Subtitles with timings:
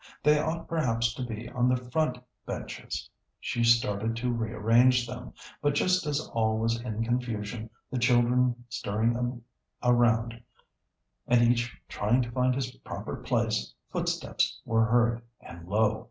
[0.23, 2.17] They ought perhaps to be on the front
[2.47, 3.07] benches.
[3.39, 9.43] She started to rearrange them, but just as all was in confusion, the children stirring
[9.83, 10.41] around,
[11.27, 15.99] and each trying to find his proper place, footsteps were heard, and lo!